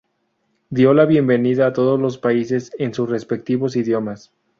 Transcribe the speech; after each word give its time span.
Dio 0.71 0.95
la 0.95 1.05
bienvenida 1.05 1.67
a 1.67 1.73
todos 1.73 1.99
los 1.99 2.17
países 2.17 2.71
en 2.79 2.91
sus 2.91 3.07
respectivos 3.07 3.75
idiomas. 3.75 4.33